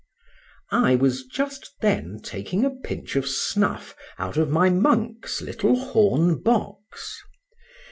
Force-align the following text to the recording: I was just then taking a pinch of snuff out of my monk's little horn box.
I 0.71 0.95
was 0.95 1.25
just 1.25 1.75
then 1.79 2.21
taking 2.23 2.65
a 2.65 2.71
pinch 2.71 3.15
of 3.15 3.27
snuff 3.27 3.95
out 4.17 4.35
of 4.35 4.49
my 4.49 4.67
monk's 4.71 5.43
little 5.43 5.75
horn 5.75 6.41
box. 6.41 7.21